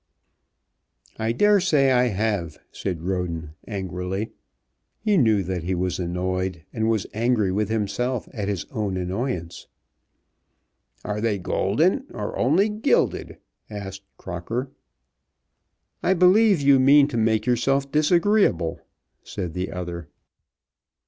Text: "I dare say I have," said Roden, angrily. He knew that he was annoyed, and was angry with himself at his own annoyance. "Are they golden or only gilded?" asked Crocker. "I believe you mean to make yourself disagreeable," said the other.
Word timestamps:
"I 1.19 1.31
dare 1.31 1.59
say 1.59 1.91
I 1.91 2.05
have," 2.07 2.57
said 2.71 3.03
Roden, 3.03 3.51
angrily. 3.67 4.31
He 4.99 5.15
knew 5.15 5.43
that 5.43 5.61
he 5.61 5.75
was 5.75 5.99
annoyed, 5.99 6.63
and 6.73 6.89
was 6.89 7.05
angry 7.13 7.51
with 7.51 7.69
himself 7.69 8.27
at 8.33 8.47
his 8.47 8.65
own 8.71 8.97
annoyance. 8.97 9.67
"Are 11.05 11.21
they 11.21 11.37
golden 11.37 12.07
or 12.15 12.35
only 12.35 12.67
gilded?" 12.67 13.37
asked 13.69 14.01
Crocker. 14.17 14.71
"I 16.01 16.15
believe 16.15 16.61
you 16.61 16.79
mean 16.79 17.07
to 17.09 17.17
make 17.17 17.45
yourself 17.45 17.91
disagreeable," 17.91 18.79
said 19.23 19.53
the 19.53 19.71
other. 19.71 20.09